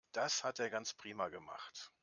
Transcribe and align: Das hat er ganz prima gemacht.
Das 0.13 0.43
hat 0.43 0.57
er 0.59 0.71
ganz 0.71 0.95
prima 0.95 1.29
gemacht. 1.29 1.91